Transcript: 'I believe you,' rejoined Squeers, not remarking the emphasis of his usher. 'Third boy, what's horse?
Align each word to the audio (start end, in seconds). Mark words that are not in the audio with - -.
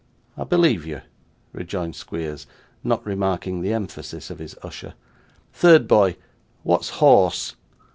'I 0.35 0.45
believe 0.45 0.83
you,' 0.83 1.01
rejoined 1.53 1.95
Squeers, 1.95 2.47
not 2.83 3.05
remarking 3.05 3.61
the 3.61 3.71
emphasis 3.71 4.31
of 4.31 4.39
his 4.39 4.55
usher. 4.63 4.95
'Third 5.53 5.87
boy, 5.87 6.15
what's 6.63 6.89
horse? 7.05 7.55